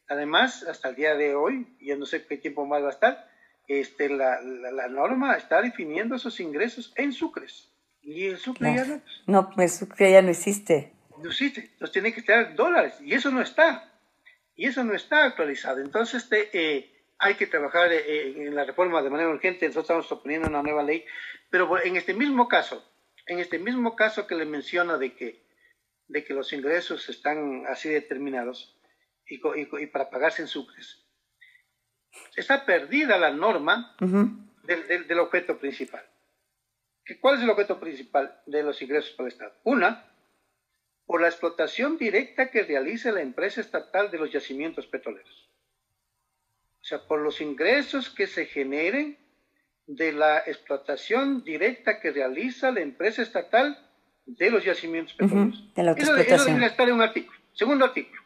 [0.08, 3.28] además hasta el día de hoy, ya no sé qué tiempo más va a estar,
[3.66, 7.72] este, la, la, norma está definiendo esos ingresos en sucres.
[8.06, 9.02] Y el sucre ya no.
[9.26, 10.94] No, el sucre ya no existe.
[11.22, 11.60] No existe.
[11.60, 12.94] Entonces tiene que estar dólares.
[13.02, 13.92] Y eso no está.
[14.54, 15.80] Y eso no está actualizado.
[15.80, 19.66] Entonces este, eh, hay que trabajar eh, en la reforma de manera urgente.
[19.66, 21.04] Nosotros estamos proponiendo una nueva ley.
[21.50, 22.82] Pero en este mismo caso,
[23.26, 25.46] en este mismo caso que le menciono de que
[26.08, 28.76] de que los ingresos están así determinados
[29.28, 29.38] y,
[29.86, 31.04] para pagarse en sucres.
[32.36, 36.04] Está perdida la norma del, objeto principal.
[37.20, 39.54] ¿Cuál es el objeto principal de los ingresos para el Estado?
[39.64, 40.04] Una,
[41.06, 45.48] por la explotación directa que realiza la empresa estatal de los yacimientos petroleros.
[46.80, 49.18] O sea, por los ingresos que se generen
[49.86, 53.78] de la explotación directa que realiza la empresa estatal
[54.24, 55.68] de los yacimientos petroleros.
[55.96, 57.38] eso, debería estar en un artículo.
[57.52, 58.20] Segundo artículo.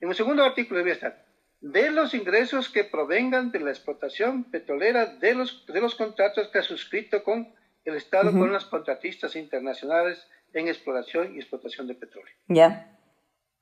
[0.00, 1.24] En el segundo artículo debería estar
[1.62, 6.58] de los ingresos que provengan de la explotación petrolera de los, de los contratos que
[6.58, 12.34] ha suscrito con el Estado, con las contratistas internacionales en exploración y explotación de petróleo.
[12.48, 12.96] Ya.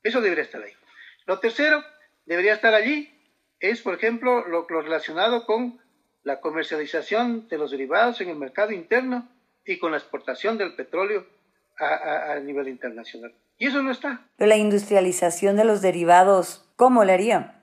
[0.03, 0.73] Eso debería estar ahí.
[1.25, 1.83] Lo tercero,
[2.25, 3.11] debería estar allí,
[3.59, 5.79] es, por ejemplo, lo, lo relacionado con
[6.23, 9.27] la comercialización de los derivados en el mercado interno
[9.65, 11.25] y con la exportación del petróleo
[11.79, 13.33] a, nivel internacional.
[13.57, 14.27] Y eso no está.
[14.37, 17.60] Pero la industrialización de los derivados, ¿cómo le haría?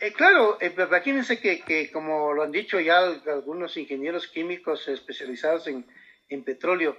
[0.00, 5.66] Eh, claro, eh, imagínense que, que, como lo han dicho ya algunos ingenieros químicos especializados
[5.66, 5.86] en,
[6.28, 6.96] en petróleo,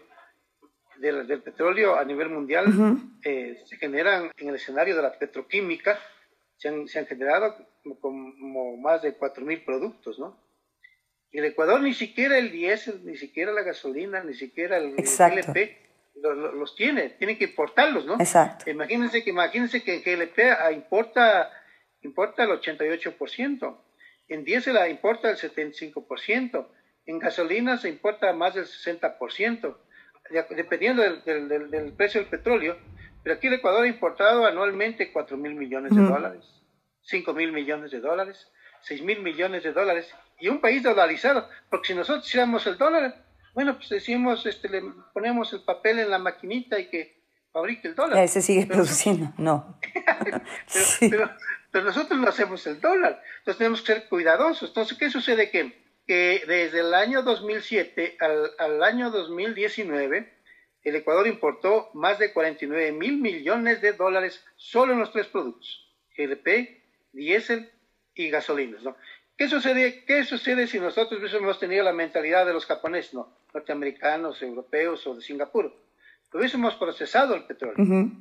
[0.97, 2.65] del, del, petróleo a nivel mundial,
[3.23, 5.97] eh, se generan en el escenario de la petroquímica,
[6.57, 7.55] se han, se han generado
[8.01, 10.37] como más de 4.000 productos, ¿no?
[11.31, 15.37] Y el Ecuador ni siquiera el diésel, ni siquiera la gasolina, ni siquiera el, el
[15.37, 15.89] LP
[16.21, 18.15] los, tiene, tiene que importarlos, ¿no?
[18.15, 18.69] Exacto.
[18.69, 21.49] Imagínense que, imagínense que GLP importa,
[22.01, 23.77] importa el 88%,
[24.29, 26.67] en diésel importa el 75%,
[27.05, 29.77] en gasolina se importa más del 60%,
[30.55, 32.77] dependiendo del, del, precio del petróleo.
[33.23, 36.45] Pero aquí el Ecuador ha importado anualmente 4 mil millones de dólares,
[37.01, 38.47] 5 mil millones de dólares,
[38.81, 43.25] 6 mil millones de dólares, y un país dolarizado, porque si nosotros hiciéramos el dólar,
[43.53, 44.83] bueno, pues decimos, este, le
[45.13, 48.27] ponemos el papel en la maquinita y que fabrique el dólar.
[48.27, 49.79] se sigue produciendo, no.
[50.23, 50.41] pero,
[50.99, 51.29] pero,
[51.73, 54.69] nosotros no hacemos el dólar, entonces tenemos que ser cuidadosos.
[54.69, 55.49] Entonces, ¿qué sucede?
[55.51, 60.33] Que, que desde el año 2007 al, al año 2019,
[60.83, 65.87] el Ecuador importó más de 49 mil millones de dólares solo en los tres productos,
[66.17, 67.69] GDP, diésel
[68.15, 68.95] y gasolinas, ¿no?
[69.37, 74.41] ¿Qué sucede, ¿Qué sucede si nosotros hubiésemos tenido la mentalidad de los japoneses, no, norteamericanos,
[74.41, 75.73] europeos o de Singapur?
[76.33, 78.11] Hubiésemos procesado el petróleo.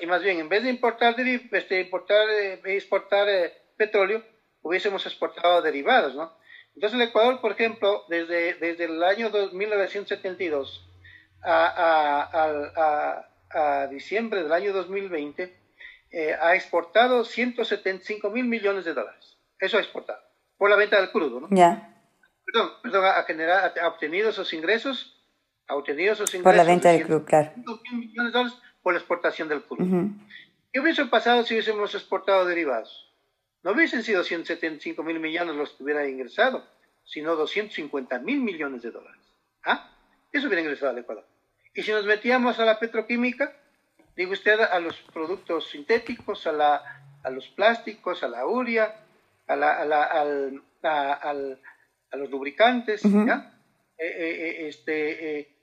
[0.00, 4.22] Y más bien, en vez de importar, este, importar eh, exportar eh, petróleo,
[4.62, 6.38] hubiésemos exportado derivados, ¿no?
[6.74, 10.86] Entonces el Ecuador, por ejemplo, desde, desde el año 1972
[11.42, 12.26] a,
[12.72, 15.56] a, a, diciembre del año 2020,
[16.12, 19.36] eh, ha exportado 175 mil millones de dólares.
[19.58, 20.20] Eso ha exportado
[20.56, 21.48] por la venta del crudo, ¿no?
[21.50, 21.96] Ya.
[22.44, 25.22] Perdón, perdón, ha, generado, ha obtenido esos ingresos,
[25.66, 26.44] ha obtenido esos ingresos.
[26.44, 27.52] Por la venta del crudo, claro.
[27.56, 30.08] millones de dólares por la exportación del crudo.
[30.72, 33.10] ¿Qué hubiese pasado si hubiésemos exportado derivados?
[33.62, 36.66] no hubiesen sido 175 mil millones los que hubiera ingresado,
[37.04, 39.20] sino 250 mil millones de dólares.
[39.64, 39.90] ¿Ah?
[40.32, 41.26] Eso hubiera ingresado al Ecuador.
[41.74, 43.54] Y si nos metíamos a la petroquímica,
[44.16, 48.94] digo usted, a los productos sintéticos, a, la, a los plásticos, a la uria,
[49.46, 51.60] a, la, a, la, al,
[52.10, 53.54] a, los lubricantes, ¿ya?
[53.98, 55.56] Eh, eh, eh, este,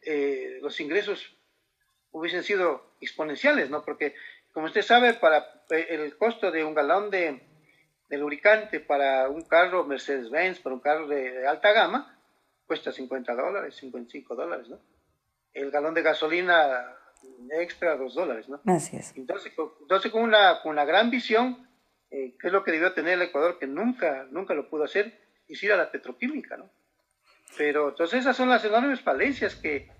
[0.00, 1.38] seguramente los ingresos
[2.10, 3.84] hubiesen sido exponenciales, ¿no?
[3.84, 4.14] Porque,
[4.52, 7.42] como usted sabe, para el costo de un galón de,
[8.10, 12.18] lubricante para un carro Mercedes-Benz, para un carro de, alta gama,
[12.66, 14.80] cuesta 50 dólares, 55 dólares, ¿no?
[15.52, 16.94] El galón de gasolina
[17.50, 18.60] extra, 2 dólares, ¿no?
[18.66, 19.16] Así es.
[19.16, 21.68] Entonces, entonces con, una, con una gran visión,
[22.10, 25.18] eh, que es lo que debió tener el Ecuador, que nunca, nunca lo pudo hacer,
[25.48, 26.70] es ir a la petroquímica, ¿no?
[27.56, 29.90] Pero entonces esas son las enormes falencias que,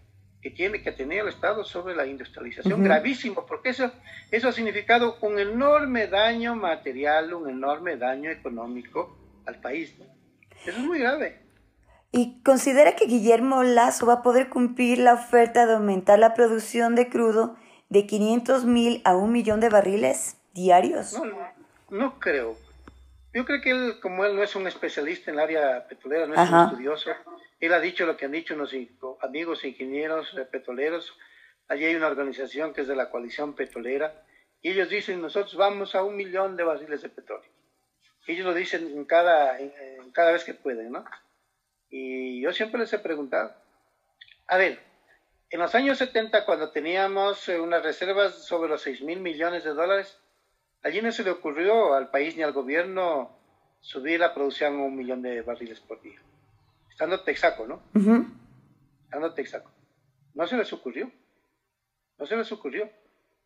[0.40, 3.90] que tiene que tener el Estado sobre la industrialización, gravísimo, porque eso,
[4.30, 9.94] eso ha significado un enorme daño material, un enorme daño económico al país.
[10.62, 11.42] Eso es muy grave.
[12.11, 16.94] ¿Y considera que Guillermo Lazo va a poder cumplir la oferta de aumentar la producción
[16.94, 17.56] de crudo
[17.90, 21.12] de 500 mil a un millón de barriles diarios?
[21.12, 21.38] No, no,
[21.90, 22.56] no creo.
[23.38, 26.35] Yo creo que él, como él no es un especialista en el área petrolera, no
[26.35, 27.12] es un estudioso,
[27.61, 28.74] él ha dicho lo que han dicho unos
[29.20, 31.16] amigos ingenieros eh, petroleros.
[31.68, 34.24] Allí hay una organización que es de la coalición petrolera
[34.61, 37.48] y ellos dicen nosotros vamos a un millón de barriles de petróleo.
[38.27, 41.05] Ellos lo dicen en cada, en, cada vez que pueden, ¿no?
[41.90, 43.55] Y yo siempre les he preguntado,
[44.48, 44.81] a ver,
[45.51, 49.74] en los años 70 cuando teníamos eh, unas reservas sobre los 6 mil millones de
[49.74, 50.18] dólares,
[50.83, 53.37] allí no se le ocurrió al país ni al gobierno
[53.81, 56.21] subir la producción a un millón de barriles por día
[56.99, 57.81] estando Texaco, ¿no?
[59.05, 59.71] Estando Texaco.
[60.35, 61.09] No se les ocurrió.
[62.19, 62.91] No se les ocurrió.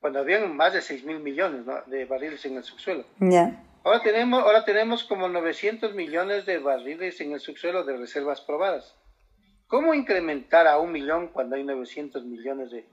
[0.01, 3.05] Cuando habían más de 6 mil millones de barriles en el subsuelo.
[3.21, 3.63] Ya.
[3.85, 8.97] Ahora, tenemos, ahora tenemos como 900 millones de barriles en el subsuelo de reservas probadas.
[9.67, 12.89] ¿Cómo incrementar a un millón cuando hay 900 millones de,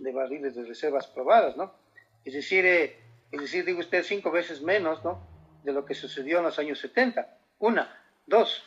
[0.00, 1.72] de barriles de reservas probadas, no?
[2.26, 2.98] Es decir, eh,
[3.34, 5.26] es decir, digo usted, cinco veces menos, ¿no?
[5.62, 7.38] De lo que sucedió en los años 70.
[7.58, 8.00] Una.
[8.26, 8.64] Dos,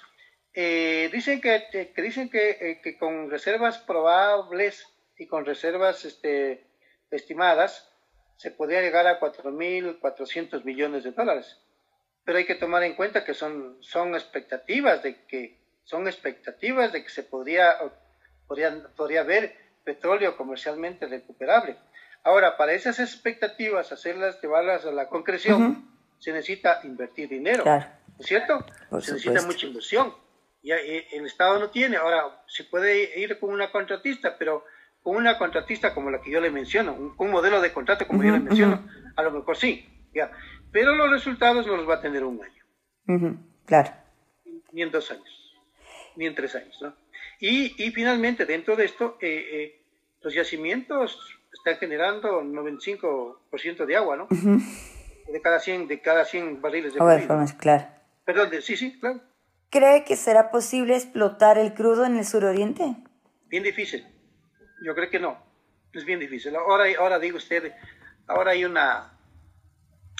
[0.59, 6.65] eh, dicen que, dicen eh, que, con reservas probables y con reservas este,
[7.11, 7.91] estimadas
[8.37, 11.59] se podría llegar a 4.400 millones de dólares.
[12.23, 17.03] Pero hay que tomar en cuenta que son, son expectativas de que son expectativas de
[17.03, 17.77] que se podría,
[18.47, 21.77] podría, podría haber petróleo comercialmente recuperable.
[22.27, 25.87] Ahora, para esas expectativas, hacerlas, llevarlas a la concreción,
[26.19, 27.63] se necesita invertir dinero.
[27.63, 27.79] ¿No
[28.19, 28.65] es cierto?
[28.99, 30.13] se necesita mucha inversión
[30.61, 31.95] y el Estado no tiene.
[31.95, 34.65] Ahora, se puede ir con una contratista, pero
[35.01, 38.33] con una contratista como la que yo le menciono, un, modelo de contrato como yo
[38.33, 38.85] le menciono,
[39.15, 40.29] a lo mejor sí, ya.
[40.69, 43.39] Pero los resultados no los va a tener un año.
[43.65, 43.93] Claro.
[44.73, 45.55] Ni en dos años,
[46.17, 46.93] ni en tres años, ¿no?
[47.39, 49.81] Y, y finalmente, dentro de esto, eh, eh,
[50.21, 54.27] los yacimientos están generando 95% de agua, ¿no?
[54.29, 57.45] De cada 100, de cada 100 barriles de agua.
[57.57, 57.87] claro.
[58.25, 59.21] Perdón, sí, sí, claro.
[59.69, 62.95] ¿Cree que será posible explotar el crudo en el suroriente?
[63.47, 64.05] Bien difícil.
[64.83, 65.37] Yo creo que no.
[65.93, 66.55] Es bien difícil.
[66.55, 67.73] Ahora, ahora digo usted,
[68.27, 69.17] ahora hay una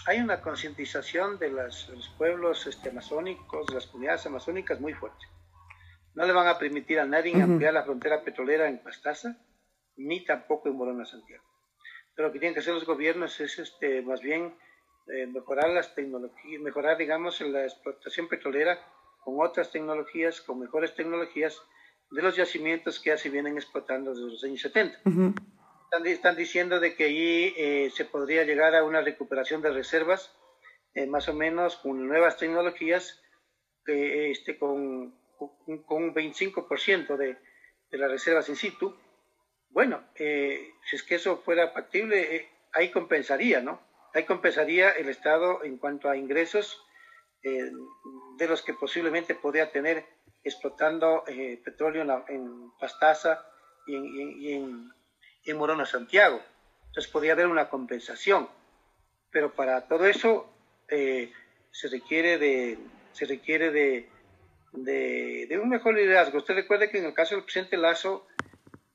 [0.08, 5.26] hay una concientización de, los pueblos este, amazónicos, de las comunidades amazónicas muy fuerte.
[6.16, 9.38] No le van a permitir a nadie ampliar la frontera petrolera en Pastaza,
[9.98, 11.44] ni tampoco en Morona, Santiago.
[12.16, 14.56] Pero lo que tienen que hacer los gobiernos es este, más bien
[15.08, 18.80] eh, mejorar las tecnologías, mejorar, digamos, la explotación petrolera
[19.24, 21.62] con otras tecnologías, con mejores tecnologías
[22.10, 25.00] de los yacimientos que ya se vienen explotando desde los años 70.
[26.06, 30.34] están, diciendo de que allí eh, se podría llegar a una recuperación de reservas,
[30.94, 33.22] eh, más o menos con nuevas tecnologías,
[33.86, 37.38] este, con, con, un 25% de,
[37.92, 38.96] de las reservas in situ.
[39.70, 43.82] Bueno, eh, si es que eso fuera factible, ahí compensaría, ¿no?
[44.14, 46.82] Ahí compensaría el Estado en cuanto a ingresos
[47.44, 47.72] eh,
[48.38, 50.06] de los que posiblemente podría tener
[50.44, 53.46] explotando eh, petróleo en, Pastaza
[53.86, 56.42] y en, Morona, Santiago.
[56.88, 58.50] Entonces podría haber una compensación.
[59.32, 60.50] Pero para todo eso
[60.90, 61.32] eh,
[61.72, 62.78] se requiere de
[63.12, 64.10] se requiere de,
[64.74, 66.38] de, un mejor liderazgo.
[66.38, 68.28] Usted recuerde que en el caso del presidente Lazo,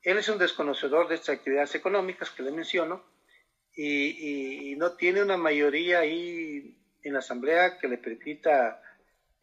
[0.02, 3.04] él es un desconocedor de estas actividades económicas que le menciono
[3.74, 8.80] y, y no tiene una mayoría ahí en la Asamblea que le permita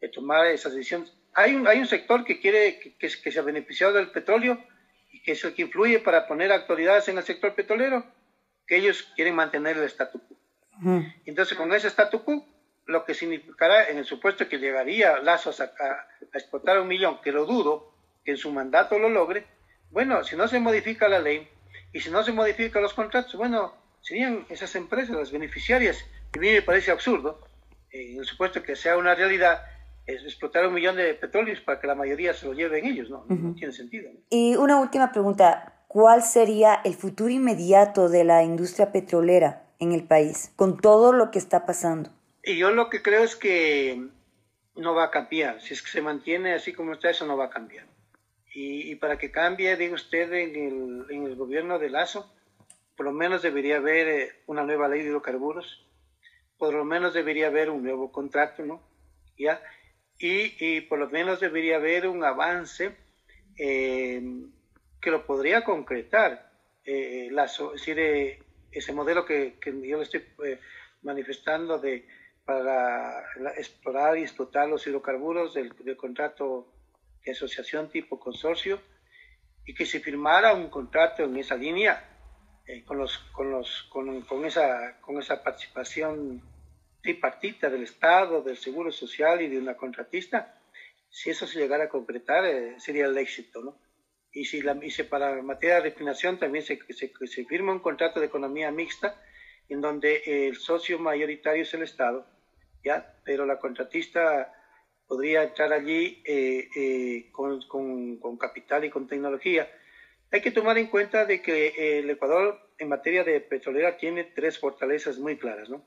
[0.00, 1.12] eh, tomar esas decisiones.
[1.34, 4.62] Hay un, hay un sector que quiere que, que, se ha beneficiado del petróleo
[5.10, 8.04] y que es el que influye para poner autoridades en el sector petrolero,
[8.66, 10.36] que ellos quieren mantener el statu quo.
[11.26, 12.46] Entonces, con ese statu quo,
[12.86, 17.32] lo que significará en el supuesto que llegaría Lazos a, a, explotar un millón, que
[17.32, 17.92] lo dudo,
[18.24, 19.46] que en su mandato lo logre,
[19.90, 21.48] bueno, si no se modifica la ley
[21.92, 26.04] y si no se modifican los contratos, bueno, serían esas empresas las beneficiarias.
[26.34, 27.40] Y a mí me parece absurdo,
[27.90, 29.62] eh, en el supuesto que sea una realidad,
[30.06, 33.24] es explotar un millón de petróleos para que la mayoría se lo lleven ellos, ¿no?
[33.28, 34.10] No tiene sentido.
[34.28, 40.04] Y una última pregunta, ¿cuál sería el futuro inmediato de la industria petrolera en el
[40.04, 42.10] país con todo lo que está pasando?
[42.42, 44.08] Y yo lo que creo es que
[44.76, 45.60] no va a cambiar.
[45.60, 47.86] Si es que se mantiene así como está, eso no va a cambiar.
[48.52, 52.32] Y, para que cambie, digo usted, en el, en el, gobierno de Lazo,
[52.96, 55.86] por lo menos debería haber eh, una nueva ley de hidrocarburos,
[56.58, 58.82] por lo menos debería haber un nuevo contrato, ¿no?
[59.38, 59.62] ¿Ya?
[60.18, 62.94] Y, por lo menos debería haber un avance
[63.56, 64.20] eh,
[65.00, 66.52] que lo podría concretar
[66.84, 70.24] eh, Lazo, es decir, ese modelo que, yo le estoy
[71.02, 72.06] manifestando de
[72.44, 73.22] para
[73.56, 76.66] explorar y explotar los hidrocarburos del, contrato
[77.24, 78.80] de asociación tipo consorcio
[79.64, 82.10] y que se firmara un contrato en esa línea
[82.66, 86.42] eh, con, los, con, los, con, con, esa, con esa participación
[87.02, 90.60] tripartita del Estado, del Seguro Social y de una contratista,
[91.08, 93.80] si eso se llegara a concretar, eh, sería el éxito, ¿no?
[94.32, 97.80] Y si, la, y si para materia de refinación también se, se, se firma un
[97.80, 99.20] contrato de economía mixta,
[99.68, 102.26] en donde el socio mayoritario es el Estado,
[102.84, 103.16] ¿ya?
[103.24, 104.52] Pero la contratista
[105.10, 109.68] podría entrar allí eh, eh, con, con, capital y con tecnología.
[110.30, 114.22] Hay que tomar en cuenta de que eh, el Ecuador en materia de petrolera tiene
[114.22, 115.84] tres fortalezas muy claras, ¿no?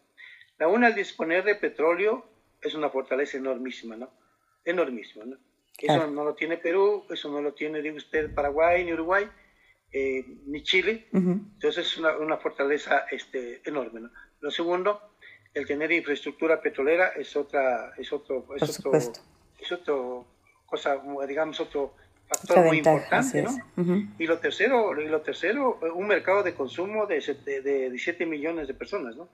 [0.59, 2.25] La una, al disponer de petróleo,
[2.61, 4.11] es una fortaleza enormísima, ¿no?
[4.65, 5.37] Enormísima, ¿no?
[5.77, 9.25] Eso no lo tiene Perú, eso no lo tiene, digo usted, Paraguay ni Uruguay,
[10.47, 11.07] ni Chile.
[11.13, 14.11] Entonces es una, una, fortaleza este, enorme, ¿no?
[14.41, 15.12] Lo segundo,
[15.53, 18.93] el tener infraestructura petrolera es otra, es otro, es otro,
[19.59, 20.27] es otro
[20.65, 21.93] cosa, digamos, otro
[22.27, 23.51] factor muy importante, ¿no?
[24.17, 28.73] Y lo tercero, y lo tercero, un mercado de consumo de, de, 17 millones de
[28.73, 29.29] personas, ¿no?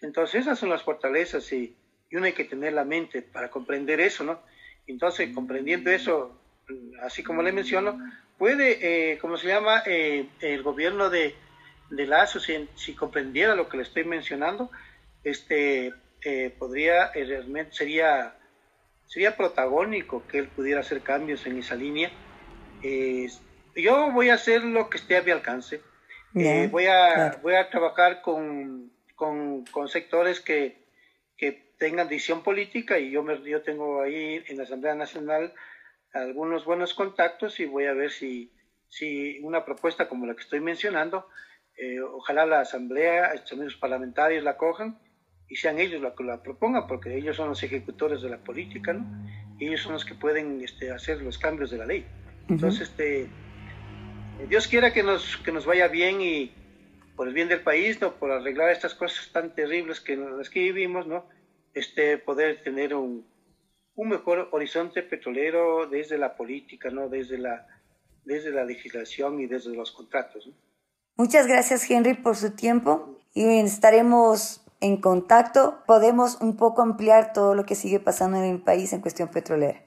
[0.00, 1.76] Entonces esas son las fortalezas y,
[2.10, 4.40] y uno hay que tener la mente para comprender eso, ¿no?
[4.86, 6.38] Entonces, comprendiendo eso,
[7.02, 7.98] así como le menciono,
[8.38, 11.34] puede, eh, como se llama, eh, el gobierno de,
[11.90, 14.70] de Lazo, si, si comprendiera lo que le estoy mencionando,
[15.24, 18.34] este, eh, podría, eh, realmente sería,
[19.06, 22.10] sería protagónico que él pudiera hacer cambios en esa línea.
[23.74, 25.80] yo voy a hacer lo que esté a mi alcance.
[26.34, 30.84] Eh, voy, a, voy a trabajar con, con, con sectores que,
[31.36, 35.52] que, tengan visión política y yo, me, yo tengo ahí en la Asamblea Nacional
[36.12, 38.52] algunos buenos contactos y voy a ver si,
[38.88, 41.28] si una propuesta como la que estoy mencionando,
[42.12, 44.98] ojalá la Asamblea, estos parlamentarios la cojan
[45.54, 48.92] y sean ellos los que la propongan, porque ellos son los ejecutores de la política,
[48.92, 49.06] ¿no?
[49.56, 52.04] Y ellos son los que pueden este, hacer los cambios de la ley.
[52.48, 53.28] Entonces, este,
[54.48, 56.50] Dios quiera que nos, que nos vaya bien y
[57.14, 58.14] por el bien del país, ¿no?
[58.16, 61.24] Por arreglar estas cosas tan terribles que las que vivimos, ¿no?
[61.72, 63.24] Este, poder tener un,
[63.94, 67.08] un mejor horizonte petrolero desde la política, ¿no?
[67.08, 67.64] Desde la,
[68.24, 70.54] desde la legislación y desde los contratos, ¿no?
[71.16, 77.54] Muchas gracias, Henry, por su tiempo y estaremos en contacto, podemos un poco ampliar todo
[77.54, 79.82] lo que sigue pasando en el país en cuestión petrolera.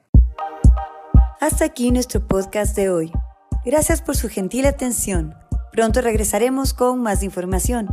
[1.40, 3.12] Hasta aquí nuestro podcast de hoy.
[3.64, 5.36] Gracias por su gentil atención.
[5.72, 7.90] Pronto regresaremos con más información.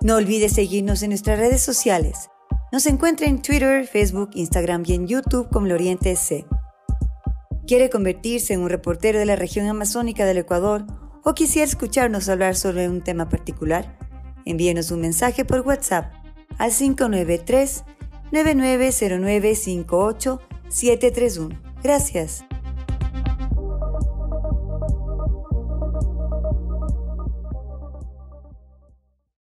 [0.00, 2.28] No olvide seguirnos en nuestras redes sociales.
[2.72, 6.46] Nos encuentra en Twitter, Facebook, Instagram y en YouTube como Oriente C.
[7.68, 10.84] ¿Quiere convertirse en un reportero de la región amazónica del Ecuador
[11.22, 13.96] o quisiera escucharnos hablar sobre un tema particular?
[14.44, 16.23] Envíenos un mensaje por WhatsApp
[16.58, 17.84] al 593
[18.32, 19.54] 9909
[20.68, 22.44] 731 Gracias.